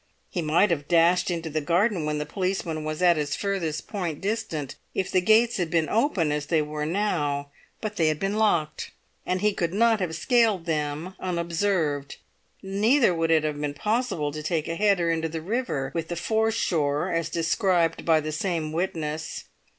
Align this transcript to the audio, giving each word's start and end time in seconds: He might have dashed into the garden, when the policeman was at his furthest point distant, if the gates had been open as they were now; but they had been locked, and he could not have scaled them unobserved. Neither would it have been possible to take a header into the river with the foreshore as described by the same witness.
He 0.31 0.41
might 0.41 0.71
have 0.71 0.87
dashed 0.87 1.29
into 1.29 1.51
the 1.51 1.61
garden, 1.61 2.05
when 2.07 2.17
the 2.17 2.25
policeman 2.25 2.83
was 2.83 3.03
at 3.03 3.17
his 3.17 3.35
furthest 3.35 3.87
point 3.87 4.19
distant, 4.19 4.73
if 4.95 5.11
the 5.11 5.21
gates 5.21 5.57
had 5.57 5.69
been 5.69 5.87
open 5.89 6.31
as 6.31 6.47
they 6.47 6.59
were 6.63 6.87
now; 6.87 7.51
but 7.81 7.97
they 7.97 8.07
had 8.07 8.17
been 8.19 8.37
locked, 8.39 8.89
and 9.27 9.41
he 9.41 9.53
could 9.53 9.75
not 9.75 9.99
have 9.99 10.15
scaled 10.15 10.65
them 10.65 11.13
unobserved. 11.19 12.15
Neither 12.63 13.13
would 13.13 13.29
it 13.29 13.43
have 13.43 13.61
been 13.61 13.75
possible 13.75 14.31
to 14.31 14.41
take 14.41 14.67
a 14.67 14.73
header 14.73 15.11
into 15.11 15.29
the 15.29 15.39
river 15.39 15.91
with 15.93 16.07
the 16.07 16.15
foreshore 16.15 17.11
as 17.11 17.29
described 17.29 18.03
by 18.03 18.21
the 18.21 18.31
same 18.31 18.71
witness. 18.71 19.43